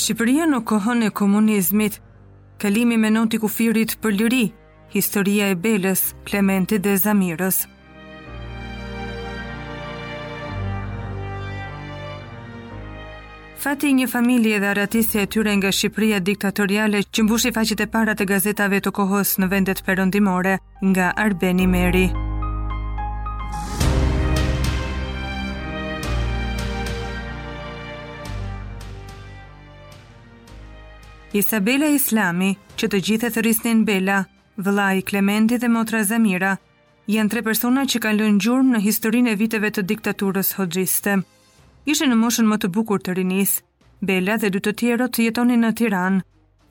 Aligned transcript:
Shqipëria 0.00 0.46
në 0.48 0.62
kohën 0.64 1.02
e 1.04 1.08
komunizmit, 1.12 1.98
kalimi 2.62 2.96
me 2.96 3.10
noti 3.12 3.36
kufirit 3.42 3.92
për 4.00 4.14
liri, 4.16 4.42
historia 4.94 5.50
e 5.52 5.56
Belës, 5.64 6.06
Klementi 6.24 6.78
dhe 6.80 6.94
Zamirës. 7.02 7.66
Fati 13.60 13.92
një 13.98 14.06
familje 14.08 14.62
dhe 14.64 14.70
aratisje 14.72 15.20
e 15.26 15.28
tyre 15.36 15.52
nga 15.60 15.68
Shqipëria 15.78 16.22
diktatoriale 16.30 17.04
që 17.12 17.26
mbushi 17.26 17.52
faqet 17.58 17.84
e 17.84 17.90
para 17.98 18.16
të 18.16 18.30
gazetave 18.32 18.80
të 18.80 18.96
kohës 19.00 19.36
në 19.36 19.52
vendet 19.52 19.84
perëndimore 19.84 20.56
nga 20.80 21.12
Arbeni 21.26 21.68
Meri. 21.68 22.06
Isabela 31.32 31.86
Islami, 31.86 32.48
që 32.74 32.86
të 32.90 32.98
gjithë 33.06 33.28
e 33.28 33.34
thëristin 33.34 33.84
Bela, 33.86 34.16
vëlla 34.58 34.86
i 34.98 35.02
Klementi 35.06 35.60
dhe 35.62 35.68
motra 35.70 36.00
Zemira, 36.02 36.56
janë 37.06 37.30
tre 37.30 37.42
persona 37.48 37.84
që 37.86 38.00
kanë 38.02 38.18
lënë 38.22 38.40
gjurëm 38.42 38.72
në 38.74 38.80
historinë 38.86 39.30
e 39.30 39.38
viteve 39.38 39.70
të 39.70 39.84
diktaturës 39.92 40.50
hoxhiste. 40.58 41.14
Ishe 41.86 42.08
në 42.10 42.18
moshën 42.24 42.50
më 42.50 42.58
të 42.64 42.72
bukur 42.74 42.98
të 43.06 43.14
rinis, 43.20 43.54
Bela 44.02 44.38
dhe 44.42 44.50
dy 44.50 44.58
të 44.66 44.74
tjero 44.82 45.06
të 45.06 45.28
jetonin 45.28 45.62
në 45.62 45.70
Tiran. 45.82 46.18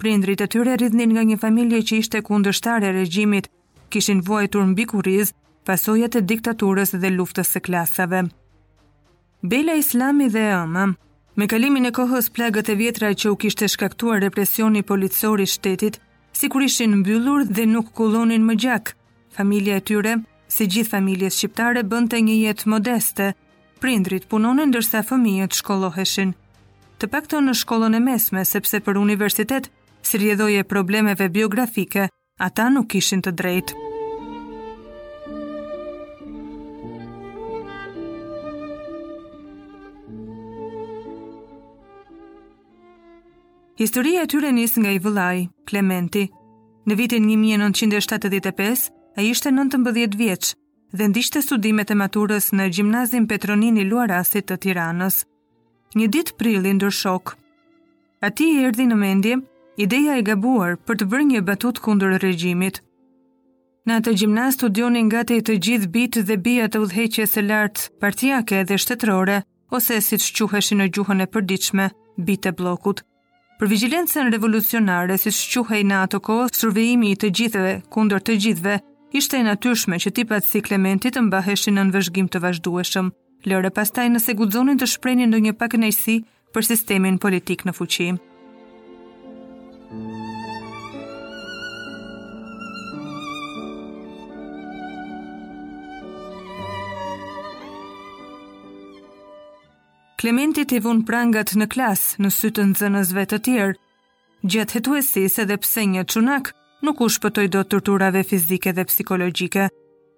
Prindrit 0.03 0.41
e 0.43 0.49
tyre 0.51 0.75
rridhnin 0.75 1.15
nga 1.15 1.23
një 1.31 1.39
familje 1.45 1.81
që 1.89 2.01
ishte 2.03 2.21
kundështare 2.27 2.91
e 2.91 2.97
regjimit, 2.99 3.47
kishin 3.95 4.23
vojtur 4.27 4.65
mbi 4.73 4.81
bikuriz, 4.83 5.31
pasojat 5.67 6.19
e 6.19 6.21
diktaturës 6.33 6.95
dhe 6.99 7.13
luftës 7.15 7.55
së 7.55 7.63
klasave. 7.69 8.25
Bela 9.41 9.73
Islami 9.79 10.27
dhe 10.27 10.49
Ëmëm, 10.59 10.97
Me 11.39 11.45
kalimin 11.47 11.87
e 11.87 11.89
kohës 11.95 12.25
plagët 12.35 12.67
e 12.73 12.73
vjetra 12.75 13.13
që 13.21 13.29
u 13.31 13.35
kishte 13.39 13.67
shkaktuar 13.71 14.19
represioni 14.25 14.81
policor 14.89 15.39
i 15.39 15.45
shtetit, 15.47 15.95
sikur 16.39 16.65
ishin 16.65 16.97
mbyllur 16.99 17.45
dhe 17.47 17.63
nuk 17.71 17.93
kullonin 18.01 18.43
më 18.49 18.57
gjak. 18.65 18.91
Familja 19.37 19.77
e 19.79 19.85
tyre, 19.91 20.17
si 20.55 20.67
gjithë 20.67 20.91
familjes 20.97 21.37
shqiptare, 21.39 21.85
bënte 21.87 22.19
një 22.27 22.35
jetë 22.41 22.67
modeste. 22.75 23.29
Prindrit 23.79 24.27
punonin 24.31 24.67
ndërsa 24.73 24.99
fëmijët 25.07 25.55
shkolloheshin. 25.61 26.35
Të 26.99 27.07
pakto 27.13 27.39
në 27.39 27.55
shkollën 27.61 27.95
e 27.95 28.03
mesme, 28.09 28.43
sepse 28.43 28.83
për 28.83 28.99
universitet, 28.99 29.71
si 30.07 30.19
rjedhoje 30.19 30.67
problemeve 30.67 31.29
biografike, 31.39 32.09
ata 32.35 32.67
nuk 32.73 32.99
ishin 32.99 33.23
të 33.23 33.37
drejtë. 33.41 33.88
Historia 43.79 44.23
e 44.23 44.27
tyre 44.27 44.49
nis 44.51 44.73
nga 44.77 44.91
i 44.91 44.97
vëllai, 44.99 45.45
Clementi. 45.69 46.25
Në 46.89 46.95
vitin 46.99 47.23
1975, 47.29 48.81
ai 49.15 49.27
ishte 49.31 49.53
19 49.55 50.17
vjeç 50.19 50.49
dhe 50.99 51.07
ndishte 51.07 51.39
studimet 51.45 51.93
e 51.93 51.95
maturës 52.01 52.49
në 52.59 52.65
gjimnazin 52.75 53.27
Petronini 53.31 53.85
Luarasit 53.87 54.49
të 54.49 54.57
Tiranës. 54.65 55.21
Një 55.95 56.09
ditë 56.15 56.35
prilli 56.41 56.73
ndër 56.75 56.91
shok. 56.91 57.37
Ati 58.19 58.49
i 58.51 58.59
erdhi 58.67 58.83
në 58.91 58.97
mendje 58.99 59.39
ideja 59.85 60.19
e 60.19 60.25
gabuar 60.27 60.75
për 60.83 60.99
të 60.99 61.07
bërë 61.13 61.29
një 61.29 61.45
batut 61.51 61.79
kundër 61.85 62.19
regjimit. 62.23 62.81
Në 63.87 64.01
atë 64.01 64.15
gjimnaz 64.19 64.57
studionin 64.57 65.07
gati 65.15 65.39
të 65.41 65.55
gjithë 65.65 65.93
bit 65.95 66.17
dhe 66.27 66.35
bia 66.49 66.65
të 66.67 66.81
udhëheqjes 66.83 67.37
së 67.37 67.45
lart, 67.47 67.85
partiake 68.03 68.59
dhe 68.65 68.75
shtetërore, 68.83 69.39
ose 69.71 70.03
siç 70.11 70.27
quheshin 70.41 70.83
në 70.83 70.89
gjuhën 70.97 71.23
e 71.23 71.29
përditshme, 71.35 71.87
bitë 72.31 72.51
e 72.53 72.57
bllokut. 72.59 73.03
Për 73.59 73.67
vigjilencën 73.67 74.29
revolucionare, 74.31 75.17
si 75.19 75.33
shquhej 75.35 75.81
në 75.83 75.95
ato 76.05 76.21
kohë, 76.23 76.45
survejimi 76.55 77.09
i 77.11 77.17
të 77.19 77.29
gjithëve 77.39 77.73
kundër 77.91 78.23
të 78.23 78.35
gjithëve, 78.45 78.75
ishte 79.19 79.35
e 79.35 79.43
natyrshme 79.43 79.99
që 79.99 80.13
tipat 80.19 80.47
si 80.47 80.61
Klementi 80.63 81.11
të 81.11 81.25
mbaheshin 81.25 81.75
në 81.75 81.81
nënvëzhgim 81.81 82.29
të 82.31 82.39
vazhdueshëm. 82.45 83.11
Lëre 83.51 83.73
pastaj 83.75 84.07
nëse 84.15 84.37
guxonin 84.39 84.79
të 84.79 84.87
shprehnin 84.93 85.31
ndonjë 85.35 85.57
pak 85.59 85.75
kënaqësi 85.75 86.17
për 86.55 86.69
sistemin 86.71 87.19
politik 87.25 87.67
në 87.67 87.75
fuqi. 87.75 88.09
Klementit 100.19 100.71
i 100.75 100.79
vun 100.83 101.03
prangat 101.07 101.53
në 101.55 101.69
klas 101.71 102.01
në 102.19 102.27
sytën 102.35 102.73
zënësve 102.75 103.21
të 103.31 103.37
tjerë, 103.45 103.75
gjatë 104.51 104.97
se 105.07 105.21
edhe 105.45 105.55
pse 105.63 105.83
një 105.91 106.01
qunak 106.11 106.49
nuk 106.83 107.01
u 107.01 107.07
shpëtoj 107.15 107.45
do 107.53 107.61
tërturave 107.63 108.23
fizike 108.27 108.73
dhe 108.75 108.83
psikologike. 108.89 109.69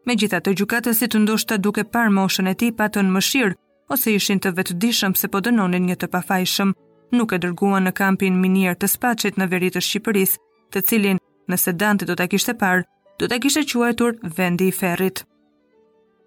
Me 0.08 0.16
gjitha 0.18 0.40
të 0.42 0.54
gjukatësit 0.58 1.12
të 1.14 1.20
ndoshta 1.22 1.58
duke 1.62 1.84
par 1.84 2.10
moshën 2.10 2.48
e 2.50 2.56
ti 2.58 2.72
patën 2.72 3.14
shirë, 3.30 3.54
ose 3.94 4.08
ishin 4.18 4.40
të 4.42 4.56
vetëdishëm 4.58 5.14
se 5.16 5.28
po 5.30 5.38
dënonin 5.40 5.86
një 5.90 5.96
të 6.02 6.08
pafajshëm, 6.18 6.74
nuk 7.14 7.34
e 7.38 7.42
dërguan 7.46 7.84
në 7.86 7.94
kampin 8.02 8.42
minier 8.42 8.74
të 8.76 8.88
spacit 8.96 9.38
në 9.38 9.46
veritë 9.54 9.82
Shqipëris, 9.86 10.34
të 10.74 10.80
cilin, 10.88 11.18
nëse 11.48 11.72
Dante 11.78 12.08
do 12.10 12.16
të 12.18 12.26
kishte 12.34 12.58
parë, 12.58 12.88
do 13.22 13.26
të 13.30 13.38
kishte 13.46 13.68
quajtur 13.70 14.18
vendi 14.38 14.66
i 14.68 14.72
ferrit. 14.82 15.26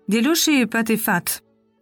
Djelushi 0.06 0.62
pati 0.71 0.97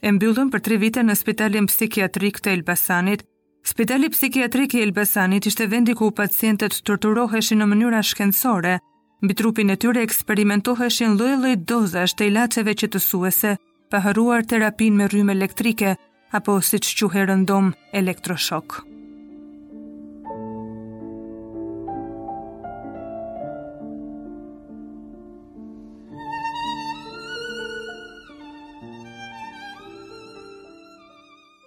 e 0.03 0.11
mbyllën 0.13 0.49
për 0.53 0.63
3 0.69 0.79
vite 0.83 1.03
në 1.07 1.15
spitalin 1.17 1.69
psikiatrik 1.71 2.41
të 2.43 2.53
Elbasanit. 2.57 3.23
Spitali 3.65 4.09
psikiatrik 4.11 4.75
i 4.75 4.81
Elbasanit 4.87 5.47
ishte 5.47 5.69
vendi 5.71 5.95
ku 5.99 6.09
pacientët 6.19 6.81
torturoheshin 6.89 7.63
në 7.63 7.69
mënyra 7.71 8.01
shkencore. 8.11 8.79
Mbi 9.23 9.37
trupin 9.39 9.71
e 9.71 9.79
tyre 9.85 10.03
eksperimentoheshin 10.03 11.15
lloj-lloj 11.19 11.55
dozash 11.71 12.17
të 12.19 12.33
ilaçeve 12.33 12.75
qetësuese, 12.83 13.55
pa 13.93 14.03
harruar 14.03 14.43
terapinë 14.43 14.99
me 15.03 15.11
rrymë 15.13 15.37
elektrike 15.39 15.95
apo 16.35 16.59
siç 16.67 16.97
quhet 16.99 17.29
rëndom, 17.31 17.71
elektroshok. 17.95 18.83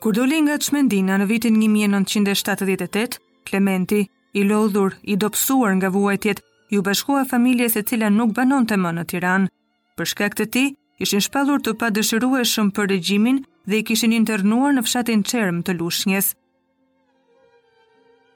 Kur 0.06 0.14
doli 0.14 0.38
nga 0.46 0.54
Çmendina 0.62 1.16
në 1.18 1.26
vitin 1.32 1.56
1978, 1.58 3.16
Clementi, 3.50 4.04
i 4.38 4.44
lodhur, 4.46 4.94
i 5.02 5.16
dobësuar 5.18 5.72
nga 5.80 5.90
vuajtjet, 5.96 6.42
ju 6.70 6.84
bashkua 6.86 7.24
familjes 7.32 7.74
e 7.74 7.82
cila 7.82 8.12
nuk 8.14 8.36
banonte 8.38 8.78
më 8.78 8.92
në 9.00 9.06
Tiranë. 9.10 9.50
Për 9.98 10.12
shkak 10.12 10.36
të 10.38 10.46
tij, 10.54 10.68
ishin 11.08 11.26
shpallur 11.26 11.58
të 11.66 11.74
padëshirueshëm 11.82 12.70
për 12.78 12.90
regjimin 12.94 13.40
dhe 13.66 13.82
i 13.82 13.88
kishin 13.90 14.14
internuar 14.14 14.78
në 14.78 14.86
fshatin 14.86 15.26
Çerm 15.26 15.64
të 15.66 15.74
Lushnjës. 15.80 16.30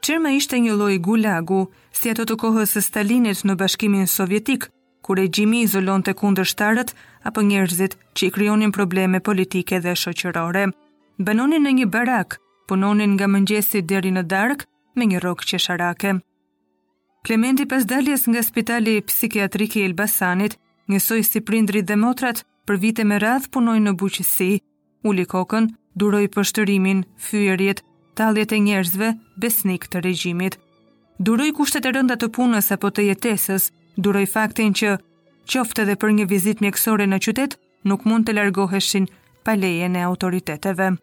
Çerma 0.02 0.34
ishte 0.40 0.58
një 0.66 0.74
lloj 0.74 0.98
Gulagu, 1.06 1.62
si 2.02 2.10
ato 2.10 2.26
të 2.26 2.40
kohës 2.48 2.74
së 2.80 2.86
Stalinit 2.90 3.46
në 3.46 3.60
Bashkimin 3.62 4.10
Sovjetik, 4.18 4.66
ku 5.06 5.22
regjimi 5.22 5.62
izolonte 5.70 6.18
kundërshtarët 6.18 6.96
apo 7.30 7.46
njerëzit 7.46 8.00
që 8.18 8.22
i 8.26 8.34
krijonin 8.40 8.72
probleme 8.74 9.20
politike 9.22 9.86
dhe 9.86 9.94
shoqërore 9.94 10.72
bënonin 11.20 11.66
në 11.68 11.72
një 11.80 11.88
barak, 11.92 12.38
punonin 12.70 13.18
nga 13.18 13.28
mëngjesi 13.28 13.82
deri 13.84 14.12
në 14.16 14.22
darkë 14.32 14.68
me 14.96 15.08
një 15.12 15.20
rrok 15.20 15.44
qesharake. 15.46 16.14
Klementi 17.28 17.66
pas 17.68 17.84
daljes 17.86 18.24
nga 18.32 18.40
spitali 18.44 19.02
psikiatrik 19.04 19.76
i 19.76 19.84
Elbasanit, 19.90 20.56
njësoj 20.90 21.20
si 21.28 21.42
prindrit 21.44 21.88
dhe 21.90 21.98
motrat, 22.00 22.46
për 22.66 22.78
vite 22.80 23.04
me 23.04 23.18
radh 23.20 23.50
punoj 23.52 23.76
në 23.84 23.92
buqësi, 24.00 24.62
uli 25.04 25.26
kokën, 25.28 25.68
duroj 26.00 26.24
pështërimin, 26.32 27.04
fyërjet, 27.20 27.84
taljet 28.16 28.56
e 28.56 28.62
njerëzve, 28.64 29.12
besnik 29.42 29.90
të 29.92 30.04
regjimit. 30.06 30.56
Duroj 31.20 31.52
kushtet 31.58 31.86
e 31.86 31.92
rënda 31.98 32.16
të 32.16 32.32
punës 32.38 32.72
apo 32.72 32.88
të 32.96 33.10
jetesës, 33.10 33.74
duroj 34.00 34.24
faktin 34.32 34.72
që, 34.72 34.96
qofte 35.50 35.84
dhe 35.84 35.98
për 36.00 36.16
një 36.16 36.30
vizit 36.32 36.64
mjekësore 36.64 37.10
në 37.12 37.20
qytet, 37.26 37.60
nuk 37.84 38.06
mund 38.08 38.30
të 38.30 38.38
largoheshin 38.40 39.10
pa 39.44 39.58
leje 39.60 39.90
në 39.92 40.08
autoriteteve 40.08 40.94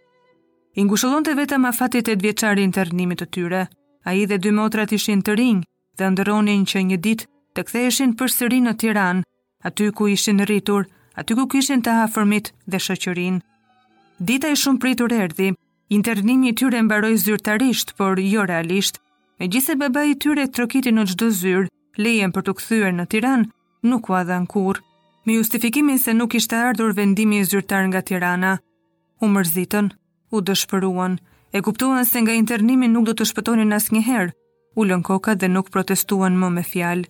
ingushëllon 0.82 1.24
të 1.24 1.32
vetëm 1.40 1.64
a 1.64 1.72
fatit 1.72 2.08
e 2.12 2.16
dvjeqari 2.20 2.66
në 2.68 2.74
të 2.76 2.82
rënimit 2.90 3.22
të 3.22 3.26
tyre. 3.36 3.60
A 4.06 4.12
i 4.14 4.26
dhe 4.30 4.36
dy 4.38 4.50
motrat 4.58 4.92
ishin 4.92 5.22
të 5.24 5.36
rinjë 5.40 5.64
dhe 5.98 6.10
ndëronin 6.12 6.66
që 6.70 6.82
një 6.90 6.98
dit 7.06 7.24
të 7.56 7.62
ktheheshin 7.66 8.12
për 8.18 8.30
sëri 8.36 8.58
në 8.62 8.72
Tiran, 8.80 9.22
aty 9.66 9.88
ku 9.96 10.06
ishin 10.12 10.42
rritur, 10.44 10.84
aty 11.16 11.32
ku 11.34 11.46
kishin 11.52 11.80
të 11.82 11.94
hafërmit 11.98 12.52
dhe 12.70 12.78
shëqërin. 12.86 13.40
Dita 14.20 14.52
i 14.52 14.56
shumë 14.62 14.80
pritur 14.84 15.12
erdi, 15.16 15.48
internimi 15.96 16.52
tyre 16.56 16.82
mbaroj 16.84 17.14
zyrtarisht, 17.24 17.96
por 17.96 18.20
jo 18.20 18.44
realisht, 18.44 19.00
me 19.40 19.48
gjithse 19.48 19.72
i 19.72 20.14
tyre 20.22 20.44
trokiti 20.52 20.92
në 20.92 21.02
gjdo 21.14 21.28
zyrë, 21.40 21.68
lejen 21.96 22.32
për 22.32 22.42
të 22.42 22.52
kthyer 22.60 22.92
në 22.92 23.04
Tiran, 23.10 23.48
nuk 23.82 24.10
u 24.10 24.12
dha 24.28 24.38
kur, 24.46 24.82
me 25.24 25.32
justifikimin 25.40 25.98
se 25.98 26.12
nuk 26.12 26.34
ishte 26.34 26.54
ardhur 26.56 26.92
vendimi 26.92 27.38
i 27.40 27.44
zyrtar 27.44 27.88
nga 27.88 28.00
Tirana. 28.02 28.58
U 29.20 29.26
mërzitën, 29.26 29.88
u 30.30 30.40
dëshpëruan. 30.42 31.18
E 31.50 31.60
kuptuan 31.60 32.04
se 32.04 32.20
nga 32.20 32.32
internimi 32.34 32.88
nuk 32.90 33.06
do 33.06 33.12
të 33.14 33.24
shpëtonin 33.30 33.72
asë 33.76 33.92
njëherë, 33.94 34.32
u 34.76 34.82
lën 34.84 35.02
koka 35.06 35.34
dhe 35.38 35.48
nuk 35.48 35.70
protestuan 35.72 36.34
më 36.38 36.48
me 36.56 36.62
fjalë. 36.72 37.06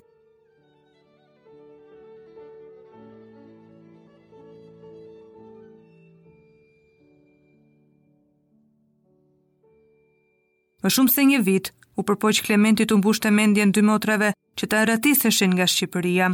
Më 10.84 10.92
shumë 10.94 11.10
se 11.10 11.22
një 11.26 11.40
vit, 11.42 11.72
u 11.98 12.04
përpoq 12.06 12.44
Klementi 12.46 12.84
të 12.86 12.96
mbushte 13.00 13.30
mendjen 13.32 13.72
dy 13.74 13.82
motrave 13.82 14.28
që 14.54 14.64
të 14.68 14.74
arratiseshin 14.82 15.56
nga 15.56 15.66
Shqipëria. 15.66 16.28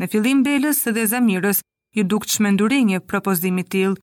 Në 0.00 0.06
fillim 0.08 0.40
Belës 0.46 0.86
dhe 0.94 1.04
Zamirës, 1.12 1.58
ju 1.96 2.02
duk 2.10 2.24
të 2.24 2.80
një 2.86 2.98
propozimi 3.10 3.64
tilë, 3.72 3.98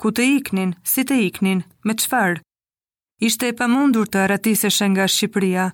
ku 0.00 0.08
të 0.16 0.24
iknin, 0.38 0.70
si 0.90 1.02
të 1.04 1.16
iknin, 1.28 1.60
me 1.84 1.92
qëfar. 2.00 2.38
Ishte 3.26 3.48
e 3.52 3.56
pamundur 3.58 4.06
të 4.08 4.22
aratiseshe 4.26 4.86
nga 4.92 5.04
Shqipëria, 5.14 5.66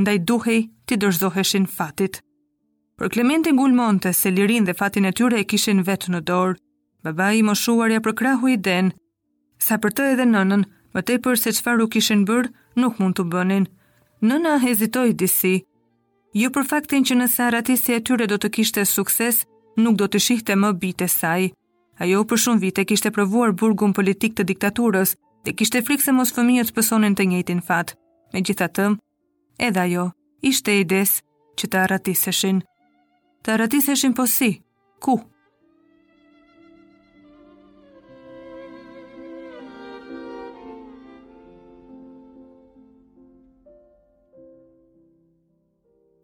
ndaj 0.00 0.16
duhej 0.28 0.60
të 0.88 0.94
dërzoheshin 1.02 1.66
fatit. 1.76 2.16
Për 2.96 3.10
Klementin 3.12 3.58
Gullmonte, 3.60 4.12
se 4.16 4.30
lirin 4.32 4.64
dhe 4.66 4.74
fatin 4.80 5.04
e 5.04 5.12
tyre 5.18 5.36
e 5.42 5.48
kishin 5.50 5.82
vetë 5.88 6.14
në 6.14 6.20
dorë, 6.30 6.56
baba 7.04 7.28
i 7.36 7.42
moshuarja 7.44 8.00
për 8.06 8.16
krahu 8.22 8.52
i 8.54 8.56
denë, 8.68 8.94
sa 9.66 9.76
për 9.82 9.92
të 9.98 10.08
edhe 10.14 10.26
nënën, 10.32 10.62
më 10.94 11.00
te 11.06 11.16
për 11.24 11.38
se 11.44 11.52
qëfar 11.56 11.82
u 11.84 11.88
kishin 11.94 12.22
bërë, 12.28 12.52
nuk 12.80 12.98
mund 13.02 13.18
të 13.18 13.26
bënin. 13.34 13.66
Nëna 14.28 14.54
hezitoj 14.64 15.10
disi, 15.20 15.54
jo 16.40 16.48
për 16.56 16.64
faktin 16.72 17.04
që 17.04 17.18
nësa 17.20 17.50
aratisi 17.50 17.92
e 17.98 18.00
tyre 18.06 18.30
do 18.32 18.40
të 18.40 18.48
kishte 18.56 18.82
sukses, 18.88 19.44
nuk 19.84 20.00
do 20.00 20.06
të 20.08 20.22
shihte 20.28 20.54
më 20.62 20.72
bite 20.82 21.10
saj. 21.20 21.50
Ajo 22.00 22.24
për 22.26 22.40
shumë 22.42 22.60
vite 22.64 22.82
kishte 22.90 23.10
provuar 23.14 23.52
burgun 23.54 23.92
politik 23.94 24.34
të 24.34 24.44
diktaturës 24.48 25.12
dhe 25.46 25.52
kishte 25.54 25.82
frikë 25.86 26.02
se 26.08 26.12
mos 26.16 26.32
fëmijët 26.34 26.72
spësonin 26.72 27.14
të 27.14 27.28
njëjtin 27.30 27.60
fat. 27.66 27.92
Me 28.34 28.40
gjitha 28.42 28.66
të, 28.74 28.86
edhe 29.62 29.80
ajo, 29.84 30.08
ishte 30.42 30.74
i 30.80 30.84
desë 30.90 31.22
që 31.60 31.68
të 31.70 31.78
arratiseshin. 31.84 32.64
Të 33.46 33.54
arratiseshin 33.54 34.16
po 34.18 34.26
si? 34.26 34.52
Ku? 35.04 35.20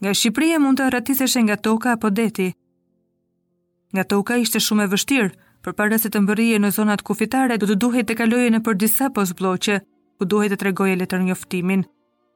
Nga 0.01 0.15
Shqipëria 0.17 0.59
mund 0.65 0.81
të 0.81 0.87
arratiseshin 0.89 1.47
nga 1.47 1.57
toka 1.59 1.93
apo 1.95 2.09
deti. 2.11 2.49
Nga 3.93 4.05
toka 4.11 4.41
ishte 4.41 4.59
shumë 4.65 4.87
e 4.89 4.93
vështirë, 4.95 5.31
Për 5.65 5.75
para 5.77 5.99
se 6.01 6.09
të 6.09 6.23
mbërije 6.25 6.59
në 6.63 6.71
zonat 6.73 7.03
kufitare, 7.05 7.57
do 7.61 7.67
të 7.69 7.75
duhet 7.83 8.07
të 8.09 8.15
kaloje 8.23 8.51
në 8.53 8.63
për 8.65 8.77
disa 8.81 9.11
posbloqe, 9.17 9.81
ku 10.21 10.25
duhet 10.29 10.53
të 10.55 10.59
tregoje 10.63 10.97
letër 10.97 11.21
njoftimin. 11.27 11.83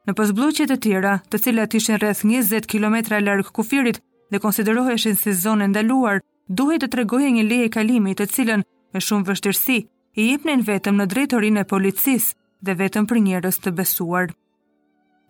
Në 0.05 0.15
posbloqet 0.19 0.69
të 0.69 0.77
tjera, 0.85 1.15
të 1.33 1.41
cilat 1.47 1.75
ishin 1.79 1.97
rreth 2.03 2.21
20 2.29 2.69
km 2.69 3.17
larg 3.25 3.49
kufirit 3.57 4.03
dhe 4.31 4.41
konsideroheshin 4.45 5.17
si 5.17 5.33
zonë 5.41 5.71
ndaluar, 5.73 6.21
duhet 6.49 6.85
të 6.85 6.91
tregoje 6.99 7.31
një 7.39 7.47
leje 7.49 7.71
kalimi, 7.73 8.13
të 8.15 8.27
cilën 8.35 8.63
me 8.93 9.01
shumë 9.01 9.27
vështirësi 9.31 9.79
i 10.21 10.29
jepnin 10.31 10.61
vetëm 10.69 11.01
në 11.01 11.07
drejtorinë 11.15 11.61
e 11.65 11.69
policisë 11.73 12.35
dhe 12.65 12.77
vetëm 12.83 13.09
për 13.09 13.21
njerëz 13.29 13.57
të 13.65 13.73
besuar. 13.81 14.29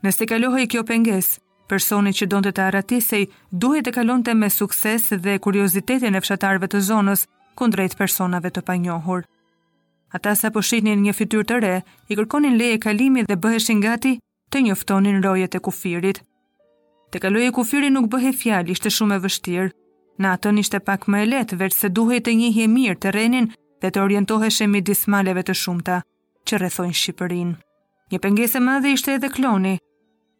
Nëse 0.04 0.20
të 0.20 0.28
kalohej 0.34 0.66
kjo 0.74 0.82
pengesë, 0.90 1.38
personi 1.70 2.10
që 2.12 2.26
donte 2.34 2.50
të 2.52 2.66
arratisej 2.66 3.22
duhet 3.50 3.86
të 3.86 3.94
kalonte 3.96 4.34
me 4.36 4.50
sukses 4.52 5.12
dhe 5.24 5.38
kuriozitetin 5.46 6.18
e 6.18 6.22
fshatarëve 6.26 6.68
të 6.74 6.82
zonës, 6.90 7.22
kundrejt 7.56 7.96
personave 7.98 8.50
të 8.50 8.62
panjohur. 8.66 9.24
Ata 10.14 10.34
sa 10.38 10.50
po 10.54 10.62
shihnin 10.62 11.02
një 11.02 11.14
fytyrë 11.18 11.46
të 11.50 11.56
re, 11.64 11.74
i 12.12 12.16
kërkonin 12.18 12.58
leje 12.58 12.78
kalimi 12.86 13.24
dhe 13.28 13.36
bëheshin 13.46 13.80
gati 13.82 14.14
të 14.52 14.62
njoftonin 14.68 15.22
rojet 15.24 15.54
e 15.58 15.62
kufirit. 15.66 16.20
Te 17.10 17.22
kaloi 17.22 17.48
kufiri 17.54 17.90
nuk 17.94 18.08
bëhej 18.12 18.34
fjalë, 18.42 18.70
ishte 18.74 18.90
shumë 18.90 19.18
e 19.18 19.22
vështirë. 19.24 19.72
Në 20.22 20.30
atë 20.34 20.52
ishte 20.62 20.78
pak 20.86 21.08
më 21.10 21.22
e 21.24 21.30
lehtë 21.32 21.58
vetë 21.60 21.76
se 21.78 21.88
duhej 21.96 22.20
të 22.26 22.34
njihje 22.38 22.66
mirë 22.70 23.00
terrenin 23.06 23.48
dhe 23.82 23.88
të 23.90 24.02
orientoheshe 24.04 24.68
midis 24.70 25.06
maleve 25.10 25.42
të 25.42 25.54
shumta 25.58 25.96
që 26.46 26.60
rrethojnë 26.60 26.98
Shqipërinë. 27.00 27.56
Një 28.12 28.18
pengesë 28.22 28.62
madhe 28.62 28.94
ishte 28.94 29.16
edhe 29.18 29.32
kloni. 29.34 29.74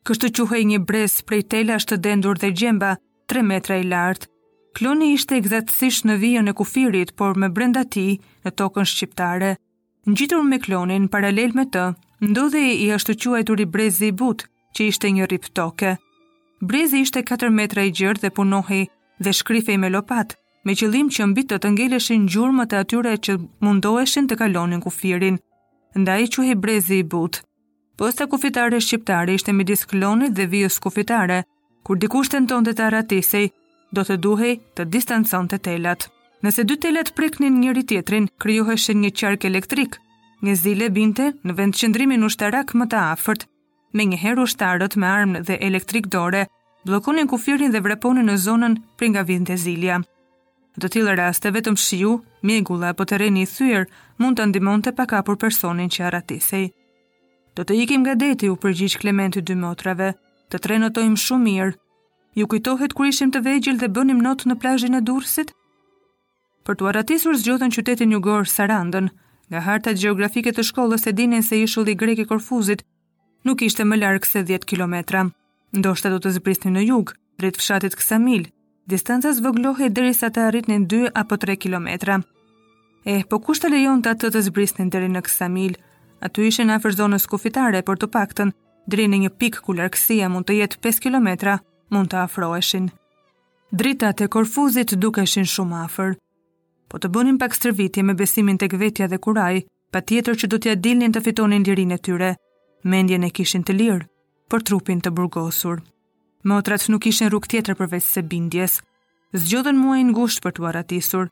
Kështu 0.07 0.31
quhej 0.51 0.63
një 0.71 0.79
brez 0.87 1.19
prej 1.27 1.43
telash 1.51 1.89
të 1.89 1.97
dendur 2.07 2.39
dhe 2.39 2.53
gjemba 2.53 2.95
3 3.33 3.43
metra 3.51 3.81
i 3.81 3.87
lartë, 3.89 4.27
Kloni 4.75 5.07
ishte 5.15 5.37
egzatsisht 5.39 6.07
në 6.09 6.17
vijën 6.21 6.51
e 6.51 6.55
kufirit, 6.59 7.13
por 7.15 7.37
me 7.39 7.47
brenda 7.55 7.85
ti, 7.97 8.19
në 8.45 8.51
tokën 8.59 8.89
shqiptare. 8.91 9.53
Në 10.09 10.15
gjitur 10.19 10.43
me 10.43 10.59
klonin, 10.59 11.05
paralel 11.13 11.55
me 11.55 11.63
të, 11.77 11.85
ndodhe 12.31 12.63
i 12.83 12.89
ashtu 12.97 13.15
quajtur 13.25 13.63
i 13.63 13.69
brezi 13.77 14.09
i 14.11 14.17
but, 14.23 14.43
që 14.75 14.89
ishte 14.91 15.11
një 15.15 15.29
rip 15.31 15.47
toke. 15.55 15.93
Brezi 16.61 17.03
ishte 17.07 17.23
4 17.29 17.53
metra 17.55 17.87
i 17.87 17.95
gjërë 18.01 18.25
dhe 18.25 18.31
punohi 18.35 18.81
dhe 19.25 19.33
i 19.75 19.79
me 19.85 19.89
lopat, 19.95 20.35
me 20.67 20.73
qëllim 20.75 21.07
që 21.15 21.27
mbit 21.31 21.53
të 21.53 21.57
të 21.63 21.69
ngeleshin 21.77 22.27
gjurëmët 22.33 22.75
e 22.75 22.77
atyre 22.83 23.15
që 23.25 23.39
mundoheshin 23.61 24.27
të 24.29 24.37
kalonin 24.43 24.81
kufirin. 24.83 25.39
Nda 26.01 26.15
i 26.19 26.27
quhe 26.27 26.55
brezi 26.57 26.99
i 26.99 27.07
but. 27.15 27.43
Posta 27.99 28.27
kufitare 28.27 28.81
shqiptare 28.83 29.35
ishte 29.39 29.53
midis 29.55 29.87
klonit 29.91 30.33
dhe 30.39 30.49
vijës 30.53 30.81
kufitare, 30.85 31.45
kur 31.85 31.97
dikush 31.99 32.31
të 32.31 32.39
të 32.51 32.83
aratisej, 32.89 33.47
do 33.95 34.03
të 34.03 34.17
duhej 34.27 34.53
të 34.77 34.85
distancon 34.95 35.47
të 35.49 35.59
telat. 35.67 36.07
Nëse 36.45 36.65
dy 36.69 36.77
telat 36.83 37.13
preknin 37.17 37.57
njëri 37.63 37.85
tjetrin, 37.89 38.27
kryoheshe 38.43 38.95
një 38.99 39.11
qark 39.21 39.47
elektrik. 39.51 39.97
Një 40.45 40.55
zile 40.61 40.89
binte 40.97 41.31
në 41.47 41.53
vend 41.59 41.77
qëndrimin 41.79 42.27
ushtarak 42.29 42.75
më 42.77 42.89
të 42.93 43.03
afërt. 43.15 43.47
Me 43.95 44.05
një 44.11 44.19
herë 44.25 44.43
ushtarët 44.45 44.99
me 45.01 45.07
armë 45.09 45.45
dhe 45.47 45.61
elektrik 45.69 46.11
dore, 46.13 46.43
blokonin 46.85 47.31
kufirin 47.31 47.73
dhe 47.73 47.81
vreponin 47.87 48.27
në 48.29 48.37
zonën 48.47 48.75
për 49.01 49.09
nga 49.13 49.23
vinte 49.29 49.57
zilja. 49.65 50.01
Do 50.77 50.91
tjilë 50.91 51.15
raste 51.21 51.53
vetëm 51.55 51.79
shiu, 51.79 52.17
mjegula 52.43 52.91
apo 52.93 53.07
të 53.07 53.21
reni 53.23 53.45
i 53.47 53.51
thyër, 53.51 53.87
mund 54.19 54.41
të 54.41 54.49
ndimon 54.51 54.83
të 54.83 54.93
pakapur 54.99 55.39
personin 55.39 55.89
që 55.95 56.09
aratisej. 56.09 56.67
Do 57.57 57.63
të 57.63 57.77
ikim 57.85 58.03
nga 58.03 58.17
deti 58.19 58.51
u 58.51 58.59
përgjish 58.59 58.99
Klementi 58.99 59.41
dy 59.47 59.55
motrave, 59.55 60.11
të 60.51 60.59
trenotojmë 60.65 61.23
shumë 61.25 61.45
mirë 61.47 61.77
ju 62.35 62.47
kujtohet 62.51 62.95
kur 62.97 63.07
ishim 63.09 63.31
të 63.33 63.41
vegjël 63.47 63.77
dhe 63.83 63.89
bënim 63.97 64.19
not 64.23 64.43
në 64.49 64.57
plazhin 64.59 64.97
e 64.99 65.03
Durrësit? 65.09 65.53
Për 66.67 66.77
tu 66.81 66.89
aratisur 66.91 67.37
zgjotën 67.39 67.75
qytetin 67.77 68.13
jugor 68.17 68.49
Sarandën, 68.51 69.07
nga 69.53 69.61
harta 69.63 69.93
gjeografike 69.95 70.53
të 70.53 70.65
shkollës 70.69 71.07
e 71.07 71.13
dinin 71.13 71.45
se 71.47 71.61
ishulli 71.63 71.95
grek 71.95 72.23
i 72.23 72.25
Korfuzit 72.27 72.83
nuk 73.47 73.63
ishte 73.63 73.85
më 73.87 73.99
larg 74.01 74.27
se 74.27 74.43
10 74.43 74.65
kilometra. 74.67 75.27
Ndoshta 75.77 76.11
do 76.11 76.19
të 76.23 76.31
zbrisnin 76.41 76.75
në 76.79 76.85
jug, 76.89 77.13
drejt 77.39 77.59
fshatit 77.61 77.95
Ksamil, 78.01 78.47
distanca 78.89 79.31
zvoglohej 79.35 79.91
derisa 79.93 80.31
të 80.31 80.45
arritnin 80.49 80.87
2 80.91 81.11
apo 81.15 81.37
3 81.39 81.55
kilometra. 81.57 82.19
Eh, 83.05 83.23
po 83.29 83.39
kush 83.39 83.61
të 83.63 83.71
lejon 83.75 84.01
të 84.03 84.11
atë 84.15 84.31
të 84.35 84.41
zbrisnin 84.49 84.91
deri 84.91 85.11
në 85.13 85.21
Ksamil? 85.27 85.77
Aty 86.25 86.47
ishte 86.49 86.65
në 86.67 86.79
afër 86.81 86.97
zonës 87.03 87.29
kufitare, 87.31 87.83
por 87.83 87.99
të 88.01 88.09
paktën 88.15 88.51
në 88.89 89.19
një 89.21 89.31
pikë 89.41 89.61
ku 89.65 89.73
largësia 89.75 90.29
mund 90.29 90.47
të 90.49 90.53
jetë 90.63 90.81
5 90.85 91.01
kilometra 91.07 91.59
mund 91.93 92.09
të 92.13 92.19
afroeshin. 92.25 92.89
Drita 93.75 94.13
të 94.13 94.29
korfuzit 94.31 94.95
dukeshin 95.01 95.47
shumë 95.51 95.81
afer, 95.85 96.15
po 96.89 97.01
të 97.01 97.11
bunin 97.11 97.39
pak 97.41 97.55
stërvitje 97.57 98.05
me 98.07 98.15
besimin 98.15 98.59
të 98.61 98.69
gvetja 98.75 99.09
dhe 99.11 99.19
kuraj, 99.19 99.65
pa 99.93 100.01
tjetër 100.01 100.37
që 100.41 100.47
do 100.51 100.59
tja 100.59 100.75
dilnin 100.75 101.15
të 101.15 101.23
fitonin 101.25 101.65
lirin 101.67 101.95
e 101.95 101.99
tyre, 101.99 102.35
mendje 102.85 103.19
në 103.19 103.31
kishin 103.35 103.65
të 103.67 103.77
lirë, 103.79 104.07
për 104.51 104.65
trupin 104.69 105.01
të 105.03 105.11
burgosur. 105.11 105.83
Motrat 106.45 106.87
nuk 106.93 107.07
ishin 107.09 107.31
rukë 107.33 107.51
tjetër 107.55 107.75
përveç 107.79 108.05
se 108.05 108.23
bindjes, 108.23 108.79
zgjodhen 109.33 109.79
muaj 109.81 110.01
në 110.05 110.15
gusht 110.19 110.43
për 110.45 110.53
të 110.55 110.67
aratisur, 110.71 111.29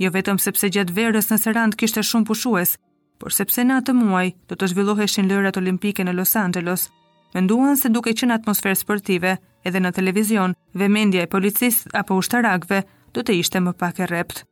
jo 0.00 0.10
vetëm 0.14 0.38
sepse 0.40 0.70
gjatë 0.70 0.94
verës 0.96 1.28
në 1.32 1.38
Serand 1.42 1.76
kishte 1.80 2.02
shumë 2.04 2.28
pushues, 2.30 2.76
por 3.18 3.34
sepse 3.34 3.64
në 3.66 3.82
atë 3.82 3.94
muaj 3.98 4.28
do 4.50 4.56
të 4.58 4.70
zhvilloheshin 4.72 5.28
lërat 5.30 5.58
olimpike 5.60 6.06
në 6.06 6.14
Los 6.16 6.32
Angeles, 6.40 6.88
menduan 7.32 7.76
se 7.80 7.88
duke 7.92 8.12
qenë 8.16 8.32
atmosferë 8.36 8.76
sportive 8.76 9.34
edhe 9.66 9.80
në 9.80 9.90
televizion, 9.96 10.54
vëmendja 10.76 11.22
e 11.24 11.28
policisë 11.30 11.90
apo 11.98 12.14
ushtarakëve 12.20 12.82
do 13.16 13.20
të 13.24 13.32
ishte 13.40 13.58
më 13.64 13.72
pak 13.80 13.98
e 14.00 14.06
rreptë. 14.10 14.42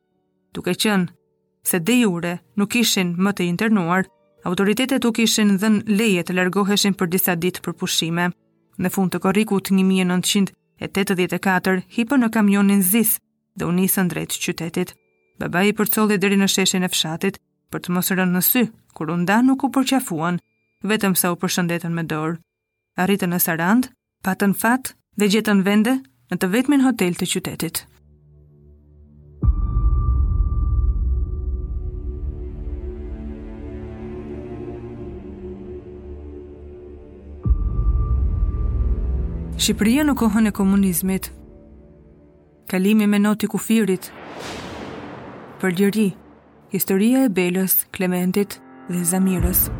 Duke 0.57 0.73
qenë 0.75 1.07
se 1.69 1.79
de 1.85 1.93
jure 2.01 2.37
nuk 2.59 2.77
ishin 2.81 3.15
më 3.17 3.31
të 3.37 3.45
internuar, 3.51 4.05
autoritetet 4.49 5.05
u 5.05 5.13
kishin 5.13 5.59
dhënë 5.61 5.83
leje 5.99 6.23
të 6.27 6.35
largoheshin 6.39 6.95
për 6.97 7.09
disa 7.13 7.35
ditë 7.37 7.61
për 7.67 7.75
pushime. 7.83 8.27
Në 8.81 8.89
fund 8.95 9.11
të 9.13 9.19
korrikut 9.27 9.67
1984 9.69 11.83
hipën 11.99 12.21
në 12.25 12.29
kamionin 12.33 12.81
Zis 12.83 13.19
dhe 13.59 13.65
u 13.67 13.71
nisën 13.77 14.09
drejt 14.09 14.33
qytetit. 14.41 14.89
Baba 15.41 15.61
i 15.65 15.73
përcolli 15.77 16.17
deri 16.21 16.37
në 16.41 16.47
sheshin 16.53 16.85
e 16.85 16.89
fshatit 16.89 17.37
për 17.73 17.81
të 17.85 17.89
mos 17.93 18.09
rënë 18.13 18.35
në 18.35 18.41
sy, 18.45 18.65
kur 18.97 19.11
u 19.13 19.17
nda 19.21 19.41
nuk 19.45 19.65
u 19.65 19.71
përqafuan, 19.75 20.39
vetëm 20.85 21.15
sa 21.17 21.31
u 21.33 21.37
përshëndetën 21.41 21.93
me 21.97 22.03
dorë 22.05 22.41
arritën 23.01 23.31
në 23.33 23.39
Sarand, 23.41 23.87
patën 24.27 24.53
fat 24.57 24.93
dhe 25.19 25.29
gjetën 25.33 25.63
vende 25.65 25.97
në 26.31 26.37
të 26.43 26.51
vetmin 26.53 26.83
hotel 26.85 27.17
të 27.17 27.29
qytetit. 27.33 27.83
Shqipëria 39.61 40.07
në 40.09 40.15
kohën 40.17 40.49
e 40.49 40.53
komunizmit, 40.57 41.27
kalimi 42.73 43.05
me 43.13 43.21
noti 43.21 43.51
kufirit, 43.53 44.09
për 45.61 45.77
gjëri, 45.83 46.07
historia 46.73 47.27
e 47.27 47.29
Belës, 47.35 47.81
Klementit 47.93 48.57
dhe 48.89 49.05
Zamirës. 49.13 49.61
Shqipëria 49.69 49.80